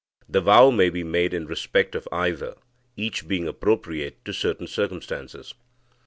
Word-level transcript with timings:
The 0.27 0.41
vow 0.41 0.71
may 0.71 0.89
be 0.89 1.03
made 1.03 1.31
in 1.31 1.45
respect 1.45 1.93
of 1.93 2.07
either, 2.11 2.55
each 2.97 3.27
being 3.27 3.47
appropriate 3.47 4.25
to 4.25 4.33
certain 4.33 4.65
circumstances. 4.65 5.53